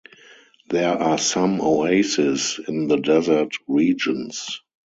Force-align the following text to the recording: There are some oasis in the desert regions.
There 0.69 0.95
are 0.97 1.19
some 1.19 1.61
oasis 1.61 2.57
in 2.57 2.87
the 2.87 2.95
desert 2.97 3.51
regions. 3.67 4.61